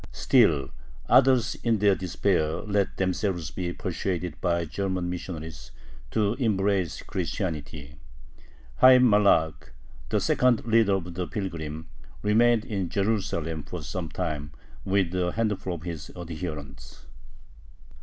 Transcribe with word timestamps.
Still 0.13 0.71
others 1.07 1.53
in 1.63 1.77
their 1.77 1.93
despair 1.93 2.53
let 2.63 2.97
themselves 2.97 3.51
be 3.51 3.71
persuaded 3.71 4.41
by 4.41 4.65
German 4.65 5.11
missionaries 5.11 5.69
to 6.09 6.33
embrace 6.39 7.03
Christianity. 7.03 7.97
Hayyim 8.81 9.03
Malakh, 9.03 9.69
the 10.09 10.19
second 10.19 10.65
leader 10.65 10.93
of 10.93 11.13
the 11.13 11.27
pilgrims, 11.27 11.85
remained 12.23 12.65
in 12.65 12.89
Jerusalem 12.89 13.61
for 13.61 13.83
some 13.83 14.09
time 14.09 14.53
with 14.85 15.13
a 15.13 15.33
handful 15.33 15.75
of 15.75 15.83
his 15.83 16.09
adherents. 16.15 17.05